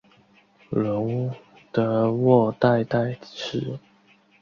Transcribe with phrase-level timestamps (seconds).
[0.71, 1.29] 伦
[1.71, 3.79] 德沃代代什。